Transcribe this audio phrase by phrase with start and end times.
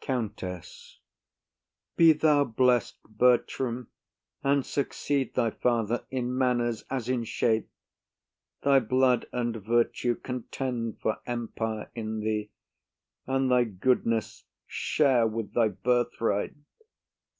[0.00, 0.98] COUNTESS.
[1.96, 3.86] Be thou blest, Bertram,
[4.42, 7.68] and succeed thy father In manners, as in shape!
[8.62, 12.50] Thy blood and virtue Contend for empire in thee,
[13.28, 16.56] and thy goodness Share with thy birthright!